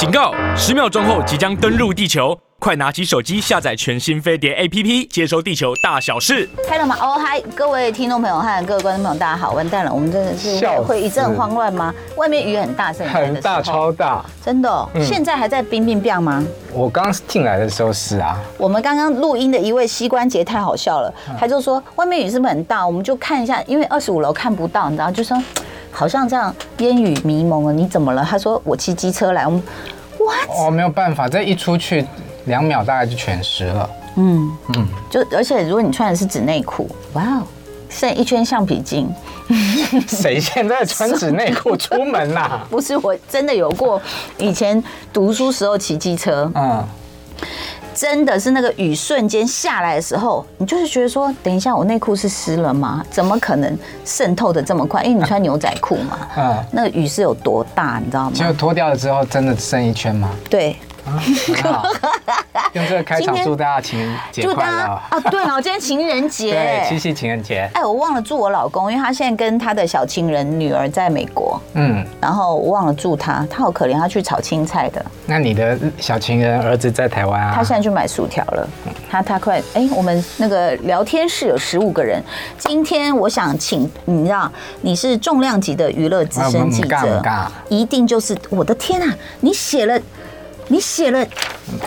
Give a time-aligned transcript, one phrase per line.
[0.00, 0.32] 警告！
[0.56, 6.48] 十秒钟后即将登陆地球，快拿起手机下载全新飞碟 APP，接收地球大小事。
[6.66, 6.96] 开了吗？
[6.98, 9.52] 哦嗨，各位听众朋友和各位观众朋友，大家好！
[9.52, 11.94] 完蛋了，我们真的是会一阵慌乱吗？
[12.16, 15.04] 外面雨很大，很大，超大，真的、哦嗯。
[15.04, 16.42] 现在还在冰冰冰吗？
[16.72, 18.40] 我刚进来的时候是啊。
[18.56, 22.86] 我们刚刚录音的一位膝关节太好笑了，他就说外面雨是不是很大？
[22.86, 25.36] 我们就看一下，因为二十五楼看不到，你知道，就说。
[25.90, 28.24] 好像这样烟雨迷蒙了，你怎么了？
[28.28, 29.62] 他说我骑机车来，我们
[30.18, 30.48] ，what？
[30.48, 32.04] 哦，没有办法，这一出去
[32.46, 33.90] 两秒大概就全湿了。
[34.16, 37.42] 嗯嗯，就而且如果你穿的是纸内裤，哇哦，
[37.88, 39.08] 剩一圈橡皮筋。
[40.06, 42.66] 谁现在穿纸内裤出门呐、啊？
[42.70, 44.00] 不是，我真的有过，
[44.38, 46.50] 以前读书时候骑机车。
[46.54, 46.84] 嗯。
[48.00, 53.04] 真的是那个雨瞬间下来的时候，你就是觉得说，等一下我内裤是湿了吗？
[53.10, 55.02] 怎么可能渗透的这么快？
[55.02, 56.18] 因为你穿牛仔裤嘛。
[56.34, 56.64] 嗯。
[56.72, 58.32] 那个雨是有多大，你知道吗？
[58.34, 60.30] 就脱掉了之后，真的剩一圈吗？
[60.48, 60.74] 对。
[62.74, 65.02] 用这个开场祝大家情人节快乐啊！
[65.30, 66.52] 对哦，今天情人节，
[66.82, 67.68] 对，七夕情人节。
[67.74, 71.60] 哎，我忘了祝我老公，因为他现在跟他的小情人女儿在美国。
[71.74, 75.04] 嗯，然后我忘了祝他，他好可怜，他去炒青菜的。
[75.26, 77.52] 那你的小情人儿子在台湾啊？
[77.54, 78.68] 他现在去买薯条了。
[79.08, 82.22] 他他快哎，我们那个聊天室有十五个人。
[82.58, 87.22] 今天我想请你知道，你是重量级的娱乐资深记者，
[87.68, 89.14] 一定就是我的天啊！
[89.40, 90.00] 你写了。
[90.72, 91.18] 你写了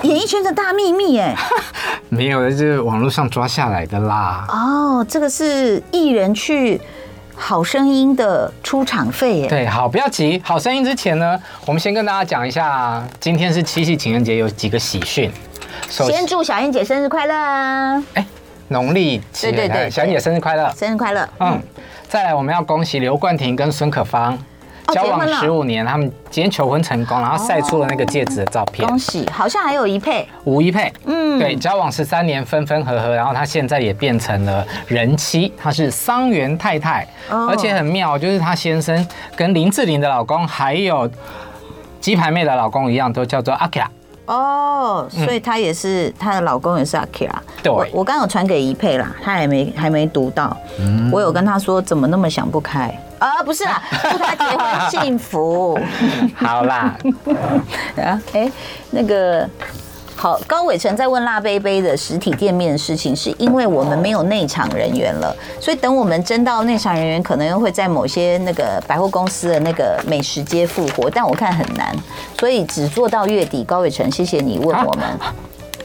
[0.01, 1.33] 演艺圈的大秘密哎，
[2.09, 4.45] 没有，这是网络上抓下来的啦。
[4.49, 6.81] 哦，这个是艺人去
[7.33, 9.47] 好声音的出场费耶。
[9.47, 15.31] 对，好，不要急，好声音之前呢，我们先跟大家讲一下，今天是七夕情人节，有几个喜讯。
[15.87, 17.33] 先祝小燕姐生日快乐。
[18.15, 18.25] 哎，
[18.67, 21.29] 农历七月，对对对，小燕姐生日快乐，生日快乐。
[21.39, 21.57] 嗯，
[22.09, 24.37] 再来我们要恭喜刘冠廷跟孙可芳。
[24.94, 28.88] 交往十五年，他们今天求婚成功，然后晒出了那个戒指的照片。
[28.88, 29.27] 恭喜！
[29.31, 30.91] 好像还有一配，吴一配。
[31.05, 41.09] 嗯，对，交往十三年，分分合合，然后他现在也变成了人妻，他是桑园太太，而且很妙，就是他先生跟林志玲的老公，还有
[42.00, 43.81] 鸡排妹的老公一样，都叫做阿 Q。
[44.25, 47.44] 哦，所以她也是她、嗯、的老公也是阿 Q 啊。
[47.62, 50.56] 对，我刚有传给一佩啦，他还没还没读到。
[50.79, 52.97] 嗯，我有跟他说怎么那么想不开。
[53.23, 55.79] 啊，不是啦， 祝他结婚幸福。
[56.35, 56.94] 好啦，
[57.95, 58.51] 啊，哎，
[58.91, 59.50] 那个
[60.13, 71.95] 好，高伟成在问辣杯杯的实体店面的事情，是因为我们没有内场人员了，所以等我们征到内场人员，可能又会在某些那个百货公司的那个美食街复活，但我看很难，
[72.38, 73.63] 所以只做到月底。
[73.63, 75.07] 高伟成，谢谢你问我们。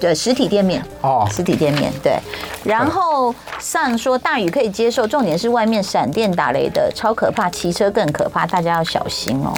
[0.00, 2.18] 对，实体店面哦，实体店面对。
[2.64, 9.52] 然后上说大雨可以接受，重点是外面闪电打雷的超可怕，骑车更可怕，大家要小心哦。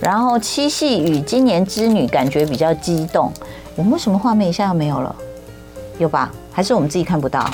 [0.00, 3.32] 然后七夕与今年织女感觉比较激动，
[3.74, 5.14] 我们为什么画面一下又没有了？
[5.98, 6.30] 有吧？
[6.52, 7.48] 还是我们自己看不到？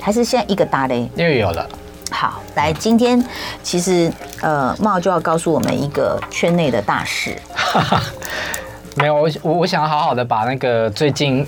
[0.00, 1.66] 还是现在一个打雷又有了？
[2.10, 3.24] 好，来，今天
[3.62, 7.34] 其实呃，茂就要告诉我们一个圈内的大事。
[8.96, 11.44] 没有，我我我想好好的把那个最近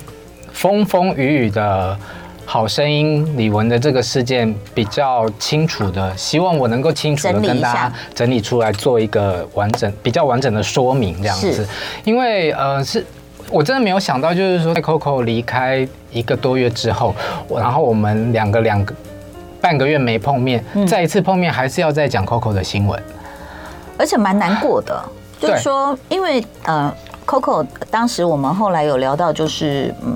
[0.51, 1.97] 风风雨雨的
[2.45, 11.65] 好声音李玟的这个事件比较清楚的，希望我能够清楚的跟大家整理出来，做一个完整、比较完整的说明这样子。
[12.03, 13.05] 因为呃，是
[13.49, 17.15] 我真的没有想到，就是说在 Coco 离开一个多月之后，
[17.55, 18.93] 然后我们两个两个
[19.61, 23.01] 半个月没碰面，再一次碰面还是要再讲 Coco 的新闻，
[23.97, 25.01] 而且蛮难过的，
[25.39, 26.93] 就是说因为呃。
[27.27, 30.15] Coco，当时我们后来有聊到，就是嗯，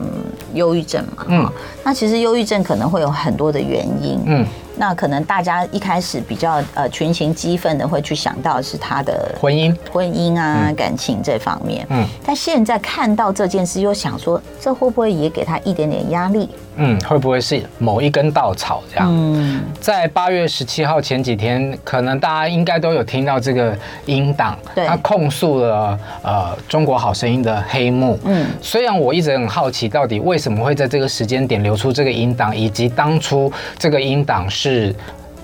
[0.54, 1.48] 忧郁症嘛，嗯，
[1.84, 4.48] 那其实忧郁症可能会有很多的原因，嗯。
[4.78, 16.50] 那可能大家一开始比较呃群情激愤的会去想到是他的婚姻、婚姻啊、嗯、感情这方面，嗯，但现在看到这件事，又想说这会不会也给他一点点压力？
[16.76, 19.08] 嗯，会不会是某一根稻草这样？
[19.10, 28.18] 嗯，在八月十七号前几天，可能大家应该都有听到这个音档，他控诉了呃中国好声音的黑幕。
[28.24, 34.96] 嗯，虽然我一直很好奇，到底为什么会在这个时间点流出这个音档，以及当初这个音档是。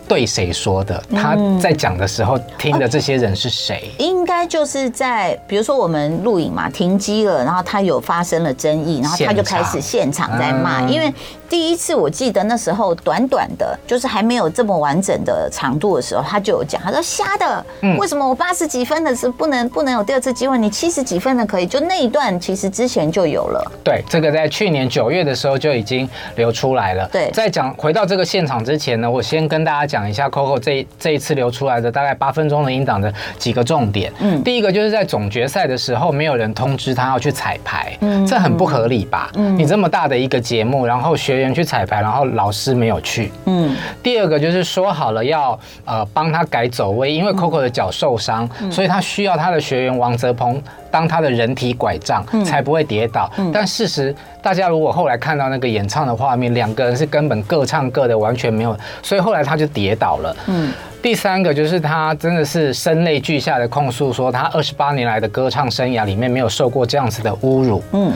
[0.08, 1.04] 是对谁说的？
[1.12, 3.92] 他在讲的时候听的这些人是谁？
[4.00, 11.14] 应该就是在比如说我们录影嘛，停机了，然后他有发生了争议，然后他就开始现场在骂，因为
[11.50, 17.66] 第一次我记得那时候短短的，就是还没有这么完整的长度的时候，他就有讲，他说瞎的，
[17.98, 20.58] 为什么我八十几分的是不能不能有第二次机会？
[20.58, 21.66] 你七十几分的可以？
[21.66, 23.72] 就那一段其实之前就有了。
[23.84, 27.08] 对，这个在去年九月的时候就已经流出来了。
[27.12, 34.12] 对，在讲回到这个现场之前呢，我先跟大家讲一下 Coco 这这一次流出来的大概八分钟的音档的几个重点。
[34.20, 39.32] 嗯，第一个就是在总决赛的时候，没有人通知他要去彩排，嗯，这很不合理吧？
[39.36, 43.32] 嗯，你这么大的一个节目，然后学员去彩排，然后老师没有去。
[43.46, 53.32] 嗯，第二个就是说好了要呃帮他改走位，因为 Coco 的脚受伤，所以他需要他的学员王泽鹏当他的人体拐杖，才不会跌倒。
[53.54, 60.36] 但事实，大家如果后来看到那个演唱的画面，两个人是根本各唱各的，完全没有，所以后来他就跌倒了。
[60.48, 67.84] 嗯，第三个就是他真的是声泪俱下的控诉，说他二十八年来的歌唱生涯里面没有受过这样子的侮辱。
[67.92, 68.12] 嗯。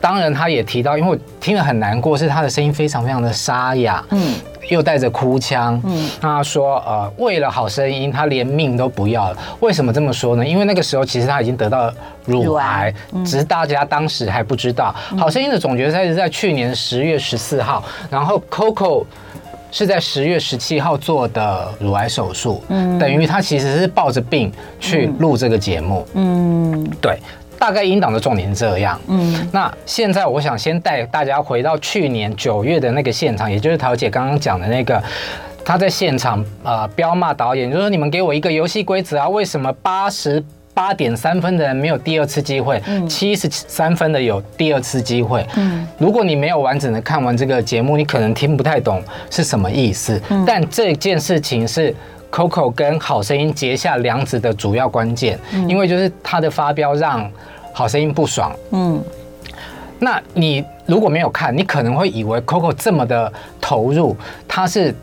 [0.00, 4.34] 当然，他也提到，因为我听了很难过，是他的声音非常非常的沙哑，嗯，
[4.70, 9.36] 又带着哭腔，嗯，他说，呃，为了好声音，他连命都不要了。
[9.60, 10.46] 为什么这么说呢？
[10.46, 11.94] 因为那个时候其实他已经得到了
[12.24, 12.92] 乳癌，
[13.26, 14.94] 只是大家当时还不知道。
[15.18, 19.04] 好声音的总决赛是在去年十月十四号，然后 Coco
[19.70, 24.50] 是在十月十七号做的乳癌手术，嗯，等于他其实是抱着病
[24.80, 27.18] 去录这个节目，嗯，对。
[27.60, 35.00] 大概英导的重点是这样，嗯，那现在我想先带大家回到去年九月的那个现场，也就是桃姐刚刚讲的那个，
[35.62, 40.42] 他在现场呃飙骂导演，就是说你们给我一个游戏规则啊，为什么八十
[40.72, 45.46] 八点三分的人没有第二次机会，七十三分的有第二次机会？
[45.56, 51.94] 嗯，如果你没有完整的看完这个节目，你可能听不太懂是什么意思，但这件事情是。
[52.30, 55.38] Coco 跟好声音结下梁子的主要关键，
[55.68, 57.30] 因为就是他的发飙让
[57.72, 58.54] 好声音不爽。
[58.70, 59.02] 嗯，
[59.98, 64.16] 那你如果没有看，你可能会以为 Coco 这么的投入，
[64.46, 64.94] 他是。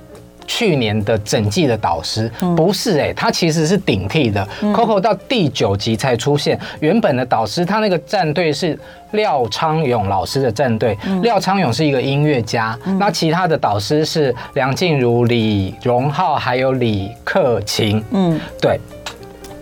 [0.48, 4.48] 去年的整季的导师不是哎，他其实是顶替的。
[4.62, 8.80] Coco 到第九集才出现，原本的导师他那个战队是
[9.12, 10.98] 廖昌永老师的战队。
[11.22, 18.04] 廖昌永是一个音乐家，那其他的导师是梁静茹、李荣浩还有李克勤。
[18.12, 18.80] 嗯，对。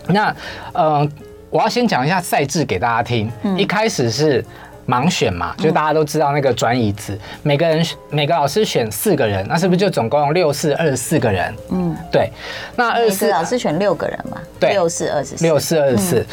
[0.08, 0.34] 那
[0.72, 1.06] 呃，
[1.50, 3.30] 我要先讲一下赛制给大家听。
[3.58, 4.46] 一开始是。
[4.88, 11.54] 盲选嘛，就大家都知道那个转椅子，每个人每个老师选四个人，那是不是就总共六四二十四个人？
[11.70, 12.30] 嗯，对。
[12.76, 14.38] 那二十四老师选六个人嘛？
[14.60, 15.44] 对，六四二十四。
[15.44, 16.26] 六四二十四。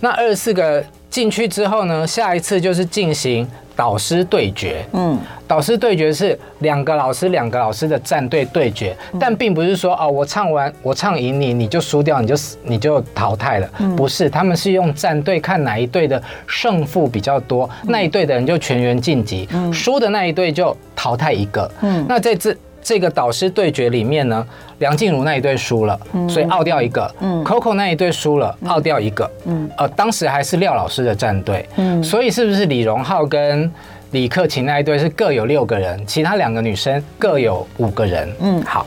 [0.00, 3.48] 那二十四个进去之后呢，下一次就是进行。
[3.78, 5.16] 导师对决，嗯，
[5.46, 12.34] 导师对决是两个老师两个老师的战队对决，但并不是说哦，我唱完我唱赢你，你就输掉，你就
[12.64, 22.52] 你就淘汰了，不是，他们是用战队看哪一队的胜负比较多，那一队的人就全员晋级，输的那一队就淘汰一个，嗯，那在这。
[22.88, 24.46] 这个导师对决里面呢，
[24.78, 27.14] 梁静茹那一队输了，所以奥掉一个。
[27.20, 29.30] 嗯，Coco 那一队输了，奥掉一个。
[29.44, 31.68] 嗯，呃，当时还是廖老师的战队。
[31.76, 33.70] 嗯，所以是不是李荣浩跟
[34.12, 38.26] 李克勤那一队是各有六个人，其他两个女生各有五个人？
[38.40, 38.86] 嗯，好，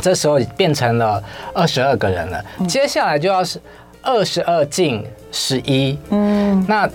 [0.00, 1.20] 这时候变成了
[1.52, 2.44] 二十二个人了。
[2.68, 3.60] 接下来就要是
[4.02, 5.98] 二十二进十一。
[6.10, 6.88] 嗯，那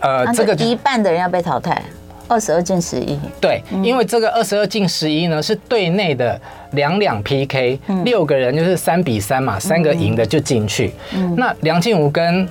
[0.00, 1.82] 呃，这个一半的人要被淘汰。
[2.28, 6.38] 二十二进十一，对，因为这个二十二进十一呢是队内的
[6.72, 10.92] 两两 PK，六个人就是三比三嘛，三个赢的就进去。
[11.36, 12.46] 那梁静茹跟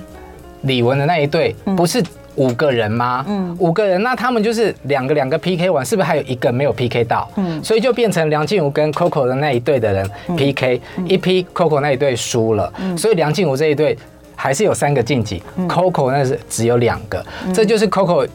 [0.62, 2.02] 李玟的那一队不是
[2.34, 3.24] 五个人吗？
[3.28, 7.30] 嗯，五个人，那他们就是两个两个 PK 完，是不是还有一个没有 PK 到？
[7.36, 13.96] 嗯，所以就变成梁静茹跟 Coco 的那一队的人 PK，一批 Coco 那一队输了，所以梁静茹这一队
[14.34, 17.24] 还是有三个晋级，Coco 那是只有两个，
[17.54, 18.26] 这就是 Coco。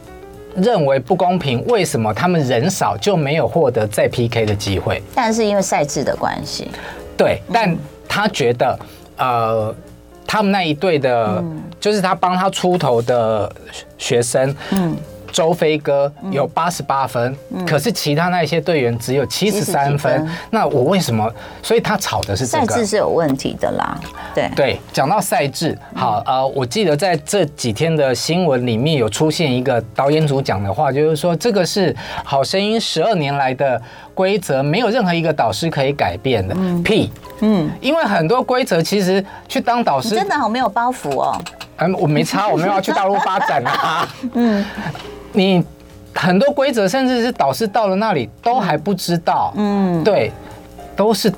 [0.56, 5.02] 认为不公平，为什么他们人少就没有获得再 PK 的机会？
[5.14, 6.70] 但是因为赛制的关系，
[7.16, 7.76] 对，但
[8.08, 8.78] 他觉得，
[9.16, 9.74] 呃，
[10.26, 11.42] 他们那一队的，
[11.80, 13.50] 就是他帮他出头的
[13.98, 14.96] 学生，嗯。
[15.34, 17.36] 周飞哥有八十八分，
[17.66, 20.30] 可是其他那一些队员只有七十三分。
[20.50, 21.28] 那我为什么？
[21.60, 23.98] 所以他吵的是这个赛制是有问题的啦。
[24.32, 33.80] 对对，讲到赛制，好呃，我记得在这几天的新闻里面有出现一个导演组讲的话，就是说这个是好声音十二年来的
[34.14, 36.54] 规则，没有任何一个导师可以改变的。
[36.84, 37.10] 屁，
[37.40, 41.36] 嗯，因为很多规则其实去当导师真的好没有包袱哦。
[41.78, 44.08] 嗯，我没差，我没有要去大陆发展啊。
[44.34, 44.64] 嗯。
[45.32, 45.64] 你
[46.14, 49.52] 很多规则，甚至是导师到了那里都还不知道。
[49.56, 50.30] 嗯，对，
[50.94, 51.32] 都是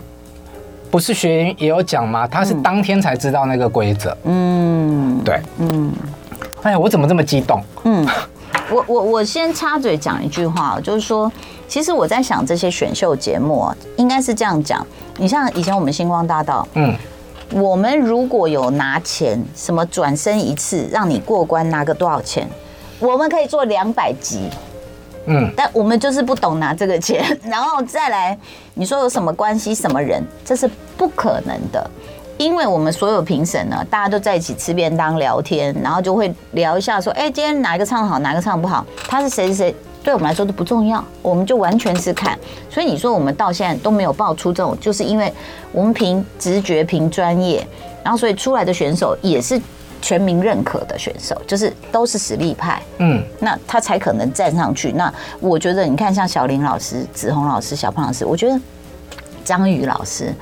[0.91, 2.29] 不是学员也有讲吗？
[2.29, 4.15] 他是当天才知道那个规则。
[4.25, 5.91] 嗯，对，嗯，
[6.63, 7.63] 哎呀，我怎么这么激动？
[7.85, 8.07] 嗯，
[8.71, 11.33] 我我我先插嘴讲一句话，就是说，
[11.67, 14.87] 其实我在想这些选秀节目啊，应该是这样讲。
[15.17, 16.95] 你像以前我们星光大道，嗯，
[17.53, 22.49] 我们如果有拿钱，什么转身一次让你过关拿个多少钱，
[22.99, 24.49] 我们可以做两百集，
[25.27, 28.37] 嗯，但我们就是不懂拿这个钱， 然后再来，
[28.75, 31.91] 你说有什么关系，什么人，这是不可能的。
[32.39, 39.75] 因为我们所有评审呢，大家都在一起吃便当聊天，然后就会聊一下说，哎，今天哪一个唱好，哪个唱不好，他是谁谁谁，
[40.07, 42.39] 对我们来说都不重要，我们就完全是看。
[42.71, 45.33] 所以你说我们到现在都没有爆出这种，就是因为
[45.73, 47.67] 我们凭直觉、凭专业，
[48.05, 49.61] 然后所以出来的选手也是
[50.01, 54.93] 全民认可的选手，就是都是实力派，嗯，那他才可能站上去。
[54.93, 58.57] 那我觉得你看，像小林老师、子红老师、小胖老师，我觉得
[59.45, 60.33] 张宇老师。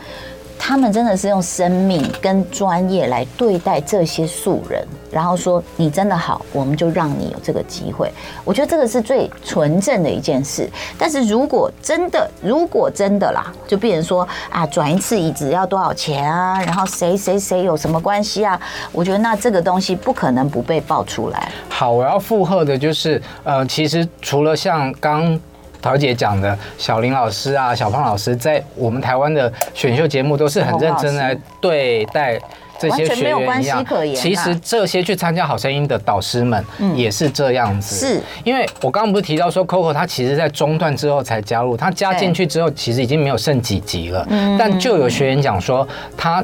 [0.58, 8.10] 他们真的是用生命跟专业来对待这些素人，然后说你真的好，我们就让你有这个机会。
[8.44, 10.68] 我觉得这个是最纯正的一件事。
[10.98, 16.60] 但是如果真的，如果真的啦，就变成说啊，转一次椅子要多少钱啊？
[16.62, 18.58] 然后谁谁谁有什么关系啊？
[18.90, 21.52] 我觉得那这个东西不可能不被爆出来。
[21.68, 25.38] 好，我要附和的就是，呃，其实除了像刚。
[25.84, 32.40] 桃姐讲的，小林老师啊，小胖老师，在我们台湾的选秀节目都是很认真来对待
[32.78, 33.84] 这些学员一样。
[34.16, 36.64] 其实这些去参加好声音的导师们
[36.94, 37.96] 也是这样子。
[37.96, 44.26] 是，因为我刚刚不是提到说，Coco 他其实在中断之后才加入，他加进去之后其实已经没有剩几集了。
[44.58, 45.86] 但就有学员讲说，
[46.16, 46.42] 他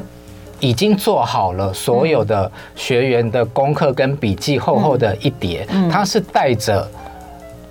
[0.59, 6.87] 已经做好了所有的学员的功课跟笔记，厚厚的一叠，他是带着。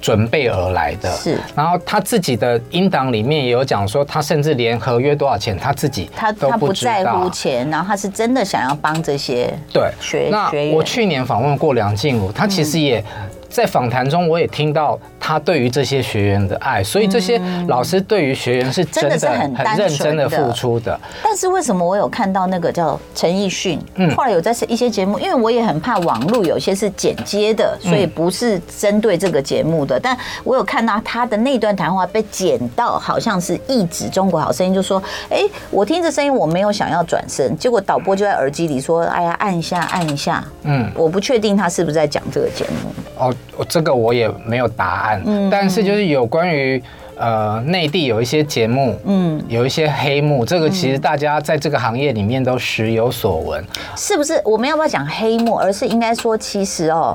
[0.00, 1.38] 准备而来的，是。
[1.54, 13.04] 然后他自己的英党里面也有讲说，他甚至连合约多少钱他自己他他不在乎钱，然后他是真的想要帮这些对学那我去年访问过梁静茹，他其实也。
[13.50, 20.98] 在访谈中，我也听到他对于这些学员的爱，所以这些老师对于学员是真的很认真的付出的。
[21.22, 23.78] 但是为什么我有看到那个叫陈奕迅，
[24.16, 29.98] 后来有在一些节目，因为我也很怕网络有些是剪接的，所以不是针对这个节目的。
[29.98, 42.92] 但我有看到他的那段谈话被剪到，好像是一指中国好声音，就说：“哎，我听这声音，我没有想要转身。”结果导播就在耳机里说：“哎呀，按一下，按一下。”嗯，我不确定他是不是在讲这个节目。
[43.18, 43.34] 哦。
[43.68, 46.82] 这个我也没有答案，嗯，但是就是有关于
[47.16, 53.62] 呃内地有一些节目，嗯，有一些黑幕，这个其实大家在这个行业里面都时有所闻，
[53.96, 54.40] 是不是？
[54.44, 55.56] 我们要不要讲黑幕？
[55.56, 57.14] 而是应该说，其实哦，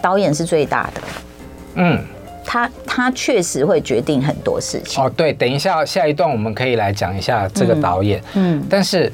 [0.00, 1.00] 导演是最大的，
[1.74, 2.00] 嗯，
[2.46, 5.04] 他他确实会决定很多事情。
[5.04, 9.12] 哦，对，等一下下一段我们可以来讲一下这个导演，嗯，嗯，但是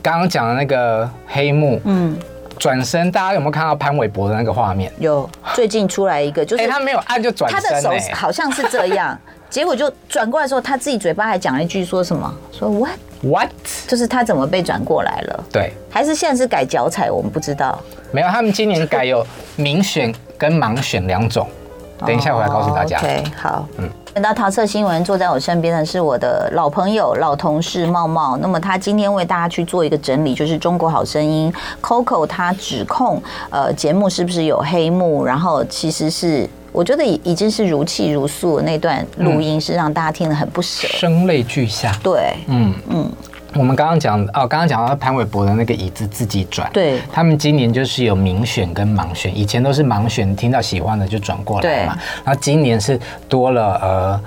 [0.00, 2.16] 刚刚讲的那个黑幕，嗯。
[2.58, 4.92] 转身，大家有没有看到潘玮柏的那个画面？
[4.98, 12.34] 有，最近出来一个，就是他没有按就转身，他的手好像是这样， 结果就转过来的时候，他自己嘴巴还讲了一句说什么？
[12.52, 13.48] 说 what what？
[13.86, 15.44] 就是他怎么被转过来了？
[15.52, 17.10] 对，还是现在是改脚踩？
[17.10, 17.78] 我们不知道。
[18.10, 19.24] 没有，他们今年改有
[19.56, 21.48] 明选跟盲选两种。
[22.06, 22.98] 等一下，我来告诉大家。
[22.98, 23.88] OK，好，嗯。
[24.14, 28.36] 等到桃色新闻，坐在我身边的是我的老朋友、老同事茂茂。
[28.38, 31.52] 那么他今天为大家去做一个整理，就是《中国好声音》
[31.86, 41.92] Coco 他指控呃节目是不是有黑幕，然后其实是我觉得已已经是如泣如诉的那段录音，是让大家听得很不舍，声泪俱下。
[42.02, 43.12] 对，嗯嗯。
[43.54, 54.20] 我们刚刚讲哦，刚刚讲到潘玮柏的那个椅子自己转，对，他们今年就是有明选跟盲选，以前都是盲选，听到喜欢的就转过来嘛，然后今年是多了呃，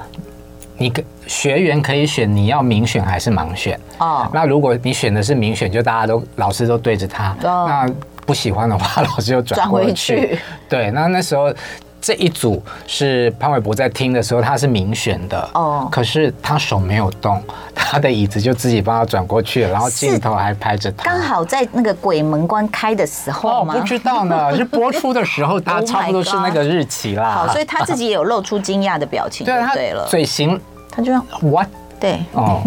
[0.77, 3.79] 你跟学员可以选你要明选还是盲选？
[3.99, 7.87] 哦，那如果你选的是明选，就大家都老师都对着他，那
[8.25, 10.37] 不喜欢的话， 老师就转回去，
[10.67, 11.53] 对，那那时候。
[12.01, 17.41] 这一组是潘玮柏在听的时候，他是明选的哦，可是他手没有动，
[17.75, 21.03] 他的椅子就自己帮他转过去了，然后镜头还拍着他。
[21.03, 23.75] 刚好在那个鬼门关开的时候吗？
[23.75, 27.29] 哦，不知道呢， 是播出的时候，大家差不多是那个日期啦。
[27.29, 29.45] 好，所以他自己也有露出惊讶的表情。
[29.47, 31.67] 对，对了，嘴型，他就 what？
[32.01, 32.19] 对。
[32.33, 32.61] 哦，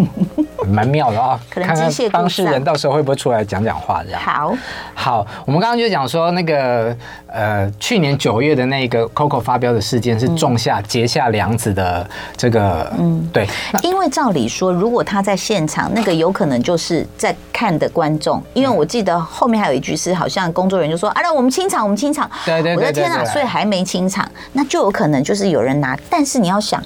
[0.69, 4.21] 蛮妙的啊， 可能机械当事人到时候会不会出来讲讲话这样？
[4.23, 4.55] 好，
[4.95, 13.47] 好，我们刚刚就讲说那个呃，去年九月的那个 Coco 发飙的事件是种下结下梁子的这个，嗯，对，
[13.83, 26.81] 因为照理说，如果他在现场，那个有可能就是在看的观众，因为我记得后面还有一句是好像工作人员就说啊，那我们清场，我们清场，对对对，我的天啊，所以还没清场，那就有可能就是有人拿，但是你要想。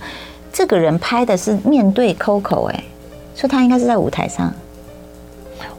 [0.58, 2.82] 这个人拍的是面对 Coco 哎，
[3.32, 4.52] 所以他应该是在舞台上。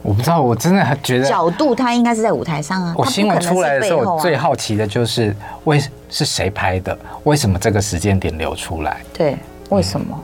[0.01, 2.95] 我不知道，我真的觉得角度他应该是在舞台上啊。
[2.97, 4.47] 我新闻出来的时候，我最好。
[4.47, 5.77] 好奇的就是为
[6.09, 6.97] 是谁拍的？
[7.25, 9.01] 为什么这个时间点流出来？
[9.13, 10.23] 对，为什么？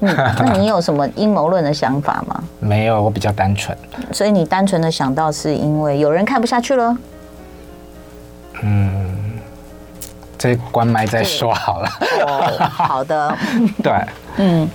[0.00, 2.42] 嗯， 那你有什么阴谋论的想法吗？
[2.58, 3.76] 没有，我比较单纯。
[4.10, 6.96] 所以你单纯的想到是因为有人看不下去了？
[8.62, 9.25] 嗯，
[10.38, 11.88] 这关麦再说好了。
[12.26, 13.36] 哦，好的。
[13.82, 13.92] 对，
[14.36, 14.68] 嗯，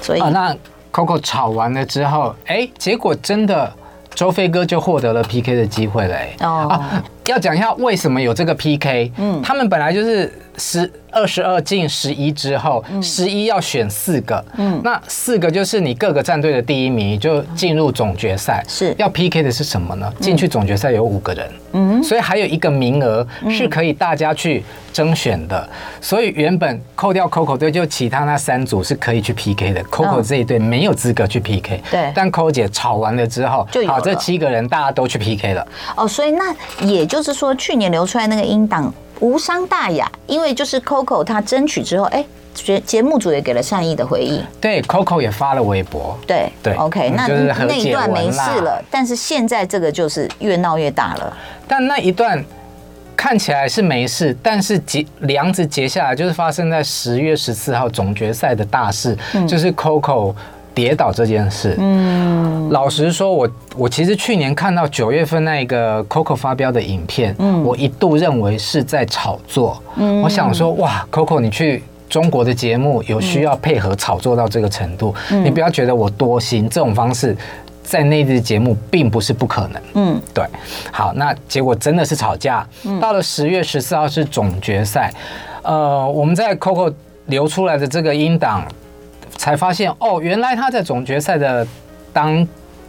[0.00, 0.56] 所以、啊、那
[0.92, 3.72] Coco 吵完了之后，哎，结果真的
[4.14, 6.14] 周飞哥就获得了 PK 的机会了。
[6.14, 9.12] 哎，哦、啊，要讲一下为什么有这个 PK。
[9.18, 10.90] 嗯，他们本来就是十。
[11.14, 18.64] 二十二进十一之后，十一要选四个，嗯，那四个就是你各个战队的第一名就进入总决赛。
[18.66, 20.10] 是要 PK 的是什么呢？
[20.18, 25.68] 进去总决赛有五个人，嗯，所以还有一个名额是可以大家去征选的。
[26.00, 29.84] 所以原本扣掉 Coco 队，就其他那三组是可以去 PK 的。
[29.84, 32.10] Coco 这一队没有资格去 PK，对。
[32.14, 35.68] 但 Coco 姐吵完了之后，好，这七个人大家都去 PK 了。
[35.94, 36.54] 哦，所以那
[36.86, 38.90] 也就是说，去年流出来那个音档。
[39.20, 44.42] 无伤大雅，因为就是 Coco 他争取之后，哎，节节目组也给了善意的回应。
[44.58, 46.18] 对，Coco 也发了微博。
[46.26, 47.26] 对对，OK，那
[47.66, 51.36] 那一段没事了，但是现在这个就是越闹越大了。
[51.68, 52.42] 但那一段
[53.14, 60.34] 看起来是没事，但是结梁子结下来就是发生在十月十四号总决赛的大事，嗯、就是 Coco。
[60.74, 77.36] 跌倒这件事，嗯，老实说我，我我其实去年看到九月份那个 Coco 发飙的影片，嗯，我一度认为是在炒作，嗯，我想说，哇，Coco 你去中国的节目有需要配合炒作到这个程度，嗯，你不要觉得我多心，这种方式
[77.82, 80.44] 在内地的节目并不是不可能，嗯，对，
[80.90, 82.66] 好，那结果真的是吵架，
[83.00, 85.12] 到了十月十四号是总决赛，
[85.62, 86.92] 呃，我们在 Coco
[87.26, 88.66] 流出来的这个音档。
[89.36, 91.66] 才发现哦，原来他在总决赛的
[92.12, 92.46] 当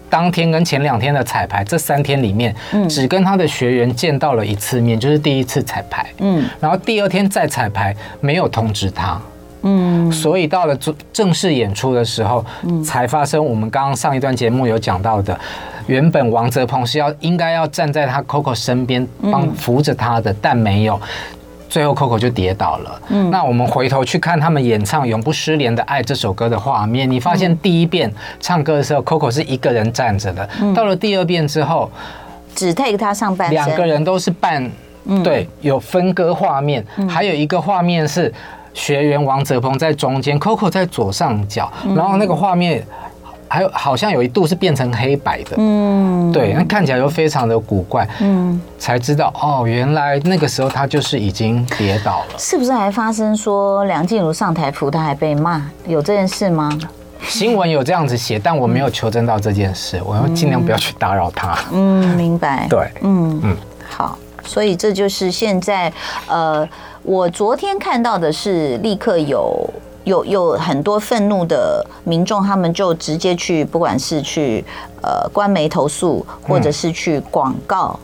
[0.09, 2.55] 当天跟前两天的彩排这三天里面，
[2.87, 9.19] 只跟他的学员见到了一次面，就是第一次彩排，嗯，然后第二天再彩排没有通知他，
[9.63, 12.45] 嗯，所以到了正正式演出的时候，
[12.85, 15.39] 才发生我们刚刚上一段节目有讲到的，
[15.87, 21.01] 原本王泽鹏是要应该要站在他 Coco 身边帮扶着他的，但没有。
[21.73, 23.01] 最后，Coco 就跌倒了。
[23.07, 30.47] 嗯，那我们回头去看他们演唱《永不失联的爱》这首歌的画面，你发现第一遍唱歌的时候，Coco 是一个人站着的。
[30.75, 31.89] 到了第二遍之后，
[32.53, 34.69] 只 take 他上半身，两个人都是半，
[35.23, 36.85] 对，有分割画面。
[37.09, 38.31] 还有一个画面是
[38.75, 42.85] 学员王泽鹏在中间，Coco 在左上角，然后那个画面。
[43.53, 52.39] 还有好像有一度是变成黑白的，嗯，对，那看起来又非常的古怪，嗯，才知道哦，原来那个时候他就是已经跌倒了。
[52.39, 55.63] 是不是还发生说梁静茹上台扶他还被骂？
[55.85, 56.75] 有这件事吗？
[57.27, 61.55] 新闻有这样子写，但我没有求证到这件事，我要尽量不要去打扰他。
[61.71, 62.65] 嗯，明白。
[62.67, 65.93] 对，嗯嗯，好，所以这就是现在，
[66.27, 66.67] 呃，
[67.03, 69.69] 我昨天看到的是立刻有。
[70.03, 74.63] 有有很多愤怒的民众，他们就直接去，不管是去
[75.01, 77.97] 呃官媒投诉，或者是去广告，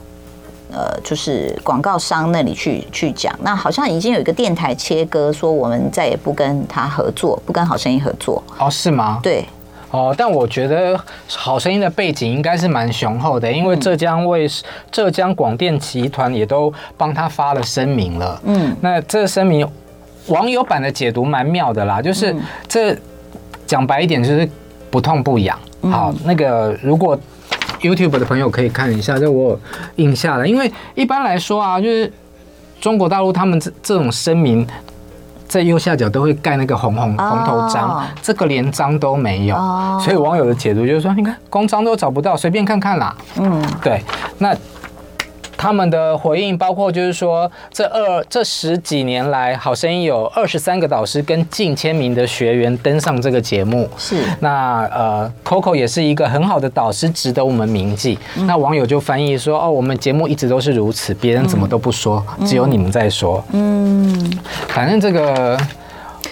[0.72, 3.34] 呃，就是广告商那里去去讲。
[3.42, 8.42] 那好像已经有一个电台切割，说我们再也不跟他合作，不跟好声音合作。
[8.58, 9.20] 哦，是吗？
[9.22, 9.44] 对。
[9.90, 18.40] 哦，但我觉得好声音的背景应该是蛮雄厚的，因为浙江卫视、浙江广电集团也都帮他发了声明了。
[18.44, 19.68] 嗯，那这个声明。
[20.30, 22.34] 网友版的解读蛮妙的啦，就是
[22.66, 22.96] 这
[23.66, 24.48] 讲白一点就是
[24.90, 25.56] 不痛不痒。
[25.90, 27.18] 好，那个如果
[27.80, 29.58] YouTube 的朋友可以看一下，这我
[29.96, 30.46] 印下了。
[30.46, 32.12] 因为一般来说啊，就是
[32.80, 34.66] 中国大陆他们这这种声明
[35.48, 39.56] 在右下角都会盖那个红红红头章，这个连章都没有，
[40.00, 43.16] 所以网友的解读就是说，你看公章都找不到，随便看看啦。
[43.36, 44.00] 嗯，对，
[44.38, 44.56] 那。
[45.60, 53.86] 他们的回应包括，就是说，这二这十几年来，好声音有二十三个导师跟近千名的学员登上这个节目。
[53.98, 54.24] 是。
[54.40, 58.18] 那呃，Coco 也是一个很好的导师，值得我们铭记。
[58.38, 64.32] 嗯、那网友就翻译说：“哦，我们节目一直都是如此，别人怎么都不说，嗯、只有你们在说。”嗯。
[64.68, 65.58] 反正这个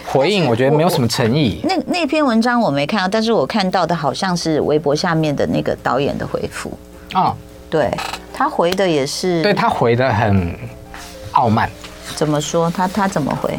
[0.07, 1.61] 回应，我觉得没有什么诚意。
[1.65, 6.73] 那那篇文章我没看到，但是我看到的好像是微博下面的那个导演的回复。
[7.13, 7.37] 啊、哦，
[7.69, 7.91] 对。
[8.39, 10.57] 他回的也是，对，他回的很
[11.33, 11.69] 傲慢。
[12.15, 12.71] 怎么说？
[12.71, 13.59] 他他怎么回？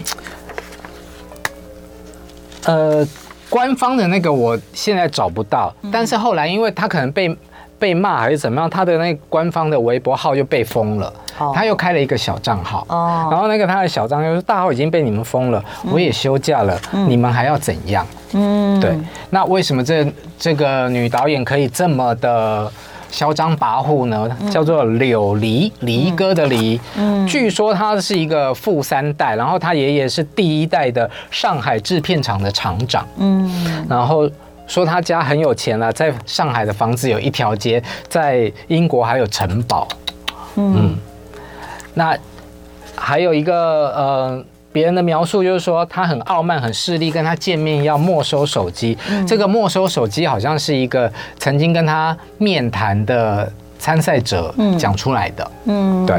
[2.64, 3.06] 呃，
[3.50, 7.38] 官方的那个我现在找不到，但是后来因为他可能被
[7.78, 11.14] 被骂还是怎么样，他的那个官方的微博号又被封了，
[11.54, 12.86] 他又开了一个小账号。
[12.88, 15.62] 哦，然后那个他的小账号就是大号已经被你们封了，
[15.92, 18.08] 我也休假了，你们还要怎样？
[18.32, 18.98] 嗯，对。
[19.30, 22.72] 那为什么这这个女导演可以这么的
[23.10, 24.30] 嚣张跋扈呢？
[24.52, 26.80] 叫做柳离，离哥的离。
[26.96, 33.06] 嗯，据说他是一个富三代，然后他爷爷是第一代的上海制片厂的厂长。
[33.18, 34.30] 嗯，然后
[34.68, 39.88] 说他家很有钱了，在上海的房子有一条街，在英国还有城堡。
[40.56, 40.96] 嗯，
[41.94, 42.18] 那
[42.96, 43.56] 还有一个
[43.96, 44.46] 呃。
[44.80, 48.98] 别人的描述就是说，他很傲慢、很势利，跟他见面要没收手机。
[49.10, 55.52] 嗯、这个没收手机好像是一个曾经跟他面谈的参赛者讲出来的。
[55.66, 56.16] 嗯，对。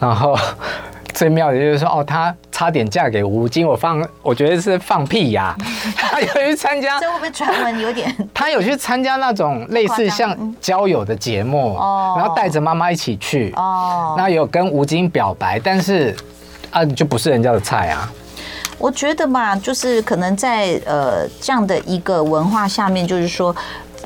[0.00, 0.34] 然后
[1.12, 3.68] 最妙的就是说，哦，他差点嫁给吴京。
[3.68, 5.60] 我放，我觉得是放屁呀、啊。
[5.94, 8.10] 他有去参加，这会不会传闻有点？
[8.32, 13.52] 他有去参加那种类似像交友的节目，哦、然后带着妈妈一起去。
[13.56, 16.16] 哦，那有跟吴京表白，但是。
[16.74, 18.12] 啊，就不是人家的菜啊！
[18.76, 23.54] 我觉得吧，就是可能在呃这样的一个文化下面，就是说。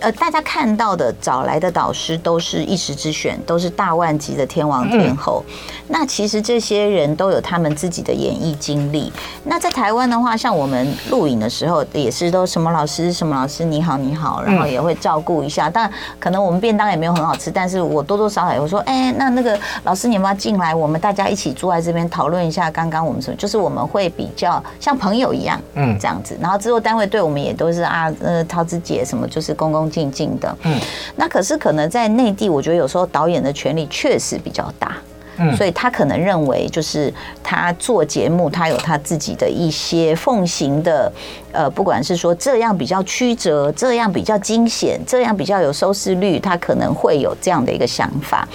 [0.01, 5.45] 呃，大家看到的找来的导师都是一时之选，都是大万级的天王天后。
[5.89, 9.13] 那其实这些人都有他们自己的演艺经历。
[9.45, 15.69] 那在台湾的话，像我们录影的时候，也是都什么老师什么老师，你好你好，然后也会照顾一下。
[15.69, 20.75] 但可能我们便当也没有很好吃，但是我多多少少也会说，哎，那那个老师你要不要进来？
[20.75, 26.37] 我们大家一起坐在这边讨论一下刚刚我们什么，就是我们会比较像朋友一样，嗯，这样子。
[26.41, 29.88] 然后制作单位对我们也都是啊，呃，桃子姐什么，就是公公。
[29.91, 30.79] 静静的，嗯，
[31.17, 34.97] 那可是可能在内地，我觉得有时候导演的权力确实比较大，
[35.39, 41.13] 嗯，所以他可能认为就是他做节目，他有他自己的一些奉行的，
[41.53, 48.47] 呃，不管是说这样比较曲折，这样比较惊险，这样比较有收视率，他可能会有这样的一个想法，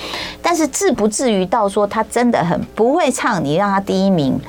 [0.41, 4.39] 但是至不至于到说他真的很不会唱，你让他第一名。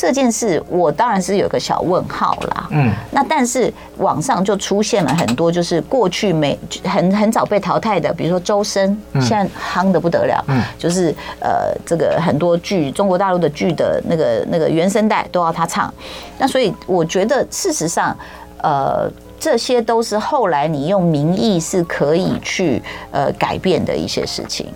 [0.00, 15.92] 这件事我当然是有个小问号啦，嗯，那但是网上就出现了很多，就是过去没很很早被淘汰的，比如说周深，现在夯的不得了，嗯，就是呃这个很多剧中国大陆的剧的那个那个原声带都要他唱，
[16.38, 18.16] 那所以我觉得事实上，
[18.62, 19.06] 呃
[19.38, 24.66] 这些都是后来你用民意是可以去呃改变的一些事情，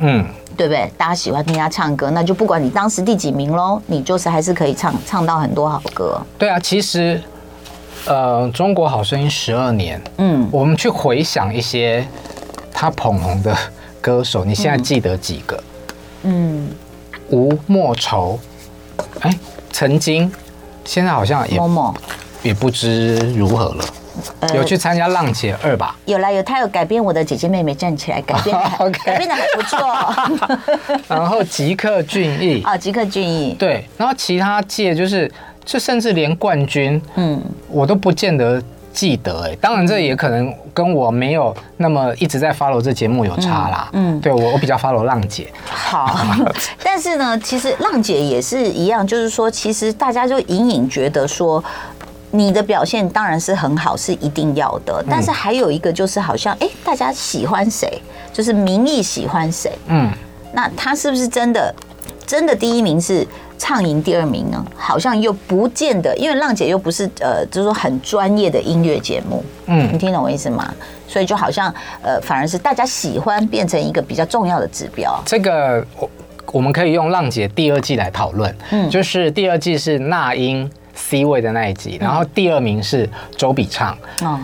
[0.00, 0.22] 嗯。
[0.60, 0.92] 对不对？
[0.98, 6.20] 大家喜欢听他唱歌，那就不管你当时第几名喽，你就是还是可以唱唱到很多好歌。
[6.36, 7.18] 对啊，其实，
[8.04, 12.06] 呃，《中国好声音》十二年，嗯，我们去回想一些
[12.70, 13.56] 他捧红的
[14.02, 15.64] 歌手，你现在记得几个？
[16.24, 16.68] 嗯，
[17.30, 18.38] 吴莫愁，
[19.20, 19.34] 哎，
[19.72, 20.30] 曾经，
[20.84, 21.58] 现在好像也
[22.42, 23.84] 也不知如何了。
[24.54, 25.96] 有去参加《浪姐二》吧？
[26.04, 28.56] 有啦，有他有改编我的姐姐妹妹站起来，改编
[29.04, 30.98] 改编的还不错。
[31.08, 35.30] 然后吉克隽逸啊，吉克隽逸对，然后其他届就是，
[35.64, 39.56] 就甚至连冠军，嗯，我都不见得记得哎。
[39.60, 43.88] 当然这也可能跟我没有那么一直在 follow 这节目有差啦。
[43.92, 45.46] 嗯，对我我比较 follow 浪姐。
[45.68, 46.18] 好，
[46.82, 51.62] 但是呢，其实浪姐也是一样，就是说，其实大家就隐隐觉得说。
[52.32, 55.04] 你的表现当然是很好，是一定要的。
[55.10, 58.00] 但是还有一个就是，好像哎，大家喜欢谁，
[58.32, 59.72] 就是民意喜欢谁。
[59.88, 60.08] 嗯，
[60.52, 61.74] 那他是不是真的
[62.26, 63.26] 真的第一名是
[63.58, 64.64] 唱赢第二名呢？
[64.76, 69.44] 好像又不见得，因为浪姐又不是呃，就是说很专业的音乐节目。
[69.66, 70.72] 嗯，你听懂我意思吗？
[71.08, 75.20] 所以就好像呃，反而是大家喜欢变成一个比较重要的指标。
[75.26, 76.10] 这个我
[76.52, 78.56] 我们可以用浪姐第二季来讨论。
[78.70, 80.70] 嗯，就是第二季是那英。
[80.94, 83.96] C 位的那一集，然后第二名是周笔畅。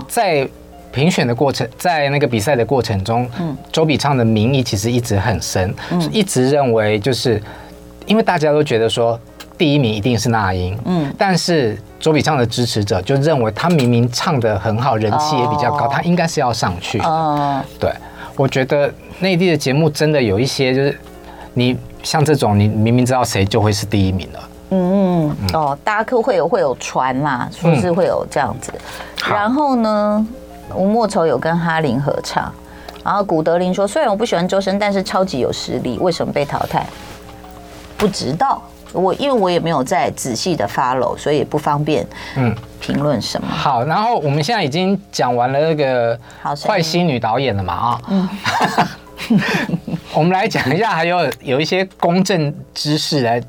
[0.08, 0.48] 在
[0.92, 3.28] 评选的过程，在那个比赛的过程中，
[3.70, 5.74] 周笔畅的民意其实一直很深，
[6.10, 7.42] 一直认为就是
[8.06, 9.18] 因为大家都觉得说
[9.58, 16.98] 第一名一定是那英，嗯，但是周笔畅的支持者就认为他明明唱得很好，人气也比较高，他应该是要上去。
[17.00, 17.92] 哦，对，
[18.36, 20.98] 我觉得内地的节目真的有一些，就是
[21.52, 24.45] 你像这种，你明明知道谁就会是第一名了。
[24.70, 28.72] 嗯嗯哦，大家可会有会有船啦，说是会有这样子。
[29.28, 30.26] 嗯、然后呢，
[30.74, 32.52] 吴莫愁有跟哈林合唱。
[33.04, 35.96] 然后古德林说，虽然我不喜欢周深，但是超级有实力。
[36.00, 36.84] 为什么被淘汰？
[37.96, 38.60] 不知道，
[38.92, 43.54] 我因为我也没有在仔细的 follow，所以也不方便嗯评论什么、嗯。
[43.56, 46.18] 好，然后我们现在已经讲完了那个
[46.66, 48.00] 坏心女导演了嘛啊？
[48.08, 48.28] 嗯，
[50.12, 53.40] 我们来讲一下，还有有一些公正知识来。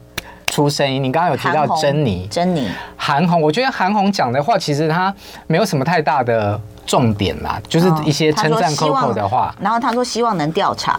[0.58, 5.14] 出声音，你刚刚有提到珍妮，珍妮，韩红，我觉得韩红讲的话其实她
[5.46, 9.54] 没有什么太大的重点啦，就是一些称赞 Coco 的话。
[9.62, 10.94] 然后他说希望能调查，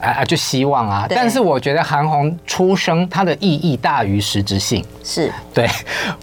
[0.00, 1.06] 啊啊，就希望啊。
[1.08, 4.84] 但是我觉得韩红出生，它的意义大于实质性。
[5.04, 5.70] 是，对，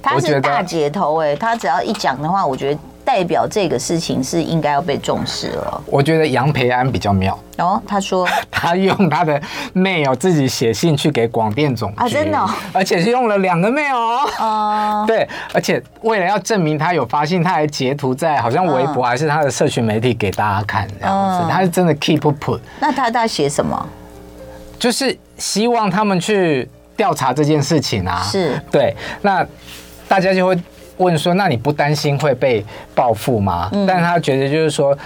[0.04, 2.80] 他是大姐头哎，他只要一讲的话，我觉得。
[3.06, 5.82] 代表这个事情是应该要被重视了。
[5.86, 7.40] 我觉得杨培安比较妙。
[7.58, 9.40] 哦，他说 他用他的
[9.74, 14.30] mail 自己写信去给广电总局啊，真的、哦，而且是用了两个 mail 哦。
[14.40, 21.46] 哦， 对，而且为了要证明他有发信，他还截图在好像微博还是他的社群媒体给大家看这样子。
[21.46, 22.60] 嗯、他是真的 keep put。
[22.80, 23.88] 那他在写什么？
[24.80, 28.22] 就是希望他们去调查这件事情啊。
[28.24, 29.46] 是，对，那
[30.08, 30.58] 大家就会。
[30.98, 34.98] 问说：“那你不担心会被报复吗？”嗯、但他觉得就是说，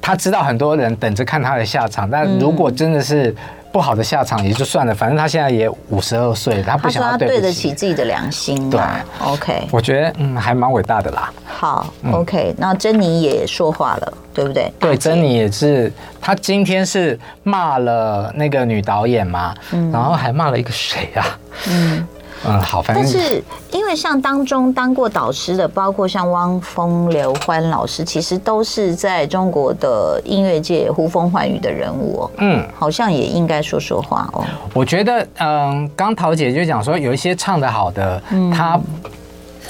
[0.00, 2.10] 他知道很多人等着看他的下场。
[2.10, 3.34] 但如果真的是
[3.72, 4.92] 不好的下场，也就算了。
[4.94, 8.68] 反正他现在也五十二岁，他不想要对，对得起自己的良心。
[8.68, 8.80] 对
[9.20, 9.68] ，OK。
[9.70, 11.32] 我觉得嗯，还蛮伟大的啦。
[11.46, 12.52] 好，OK。
[12.58, 14.72] 那珍妮也说话了，对不对？
[14.80, 15.92] 对，珍妮也是。
[16.20, 21.38] 她今天是骂了那个女导演嘛，嗯、然后还骂了一个谁啊？
[21.68, 22.06] 嗯。
[22.46, 32.30] 嗯，好，但是因为像当中当过导师的，包括像汪峰、刘欢老师，其实都是在中国的音乐界呼风唤雨的人物哦。
[32.38, 34.44] 嗯，好像也应该说说话哦。
[34.72, 38.80] 我觉得，嗯，刚桃姐就讲说，有一些唱得好的，他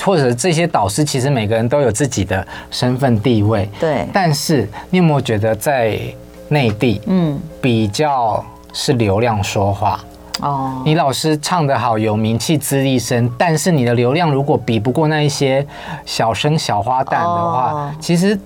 [0.04, 3.68] 或者这些导师，其实每个人都有自己的身份地位。
[3.80, 5.98] 对，但是你有没有觉得在
[6.48, 10.00] 内地，嗯，比较是流量说话？
[10.40, 15.66] 哦，你老师唱得好，有名气，资历深，但是你的流量如果比不过那一些
[16.05, 18.38] 小生小花旦的话，哦、其实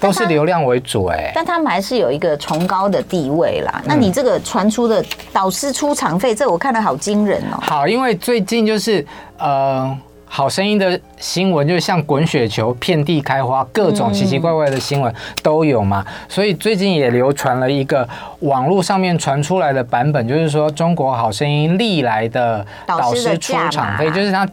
[0.00, 1.30] 都是流量为主哎。
[1.34, 3.82] 但他们还是有一个崇高的地位啦。
[3.84, 7.58] 那你这个传出的导师出场费，这我看得好惊人哦。
[7.60, 9.06] 好，因为最近就是
[9.38, 9.96] 呃。
[10.36, 15.10] 好声音的新闻就像滚雪球，遍地开花，各种奇奇怪怪的新闻
[15.42, 16.04] 都有嘛。
[16.28, 18.06] 所以最近也流传了一个
[18.40, 24.46] 网络上面传出来的版本，就是说中国好声音历来的导师出场费，就是他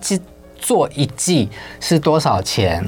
[0.58, 1.50] 做一季
[1.82, 2.82] 是多少钱？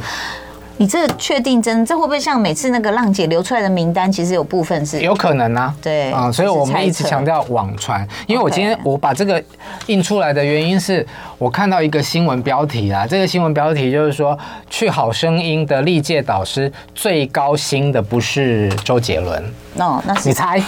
[0.78, 1.86] 你这确定真？
[1.86, 5.74] 这会不会像每次那个浪姐流出来的名单，其实有部分是有可能啊？
[5.82, 8.06] 对啊，所以我们一直强调网传。
[8.28, 9.42] 因为我今天我把这个
[9.88, 11.06] 印出来的原因是
[11.38, 14.38] 我看到一个新闻标题啊，这个新闻标题就是说，
[14.70, 19.44] 去好声音的历届导师最高薪的不是周杰伦
[19.78, 20.62] 哦，那是你猜？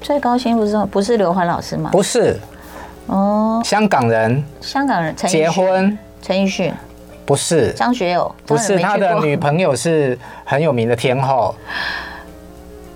[0.00, 1.90] 最高薪不是不是刘欢老师吗？
[1.90, 2.38] 不是
[3.06, 6.72] 哦，香港人，香港人结婚，陈奕迅。
[7.24, 11.54] 不是张学友，不是他的女朋友是很有名的天后。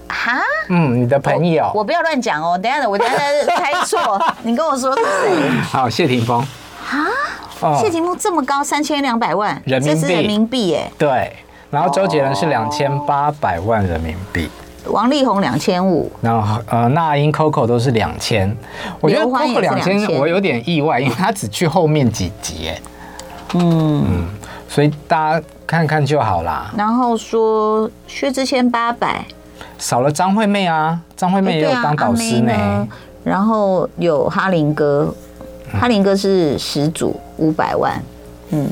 [0.08, 0.40] 哈？
[0.68, 2.56] 嗯，你的朋友，我不要乱讲哦。
[2.56, 3.16] 等下我等下
[3.56, 5.50] 猜错， 你跟我说是谁？
[5.70, 6.44] 好，谢霆锋。
[6.82, 7.76] 哈？
[7.80, 10.90] 谢霆锋这么高，三千两百万人民币，人民币哎。
[10.98, 11.32] 对，
[11.70, 14.48] 然后周杰伦是两千八百万人民币，
[14.86, 18.54] 王力宏两千五，然后呃，那英、Coco 都是两千。
[19.00, 22.70] 我觉得 Coco 两千，我有点意外，因为他只去后面几集
[23.54, 23.60] 哎。
[23.60, 24.26] 嗯，
[24.68, 26.72] 所以大家看看就好啦。
[26.76, 29.24] 然后说薛之谦八百，
[29.78, 32.52] 少了张惠妹啊，张惠妹也有当导师呢。
[32.52, 32.88] 呢
[33.24, 35.14] 然后有哈林哥，
[35.80, 38.02] 哈林哥是十组五百万。
[38.50, 38.68] 嗯，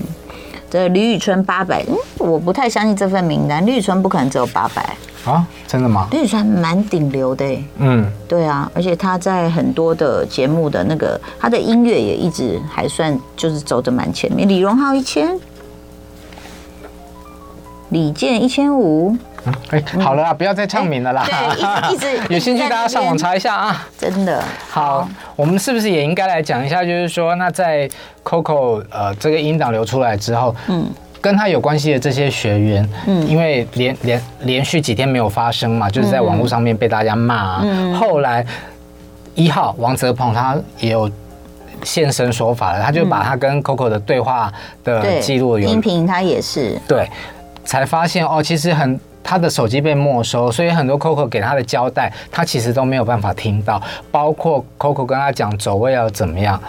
[0.69, 4.95] 这李宇春八百，嗯，我不太相信这份名单，李宇春不可能只有八百。
[5.25, 6.09] 啊，真的吗？
[6.11, 7.45] 李宇春蛮顶流的，
[7.79, 14.49] 嗯，对啊，而且他在很多的节目的那个，他的音乐也一直还算就是走的蛮前面。
[14.49, 15.39] 李荣浩一千，
[17.91, 24.43] 李健一千五，嗯，哎，好了啦，不要再唱名了啦，对，一直 有兴趣大家上网查一下啊，真的。
[24.69, 27.89] 好，我们是不是也应该来讲一下，就是说，那在
[28.25, 30.91] Coco 呃这个音档流出来之后，嗯。
[31.23, 37.61] 跟他有关系的这些学员，嗯，因为连连连续几天没有发声嘛，就是在网络上面被大家骂啊。
[37.63, 38.45] 嗯，后来
[39.37, 41.09] 一号王泽鹏他也有
[41.85, 47.09] 现身说法了，他就把他跟 Coco 的对话的记录有音频，他也是对，
[47.65, 53.81] 才发现哦，其实很他的手机被没收，所以很多 Coco 给他的交代，他其实都没有办法听到，
[54.11, 56.61] 包括 Coco 跟他讲走位要怎么样，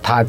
[0.00, 0.24] 他。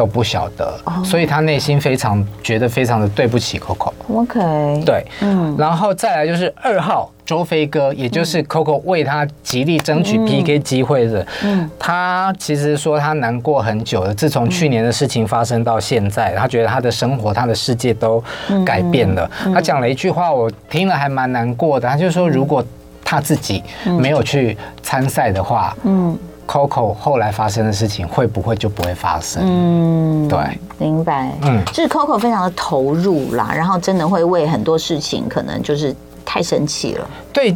[0.00, 3.92] 都不晓得，所以他内心非常觉得非常的对不起 Coco。
[4.08, 11.26] OK，对，嗯，然后再来就是二号周飞哥，也就是 Coco 为他极力争取 PK 机会的。
[11.44, 18.24] 嗯，他其实说他难过很久了，自从去年的事情发生到现在，他觉得他的生活、他的世界都
[18.64, 19.30] 改变了。
[19.52, 21.86] 他讲了一句话，我听了还蛮难过的。
[21.86, 22.64] 他就说，如果
[23.04, 23.62] 他自己
[23.98, 26.18] 没有去参赛的话，嗯。
[26.50, 29.40] Coco 后来发生的事情会不会就不会发生？
[29.46, 30.38] 嗯，对，
[30.78, 31.30] 明白。
[31.42, 37.08] 嗯，就是 Coco 非常的投入啦，然后真的会为很多事情可能就是太生气了。
[37.32, 37.54] 对，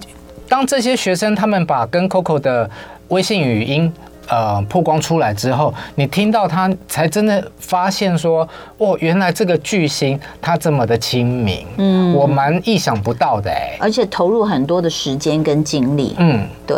[0.49, 2.71] 当这些学生他们把跟 Coco 的
[3.09, 3.93] 微信语音。
[4.29, 16.77] 呃，曝光出来之后，你听到他才真的发现说，哦，原来这个巨星他这么的亲民，嗯，我蛮意想不到的哎，而且投入很多的时间跟精力，嗯，对，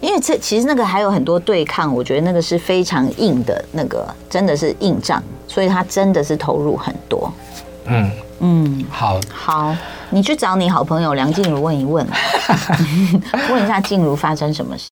[0.00, 7.32] 因为这其实那个还有很多对抗，我觉得那个是非常硬的，那个真的是硬仗，所以他真的是投入很多，
[7.86, 8.10] 嗯。
[8.40, 9.76] 嗯，好，好，
[10.10, 12.06] 你去找你好朋友梁静茹问一问，
[13.50, 14.86] 问一下静茹发生什么事。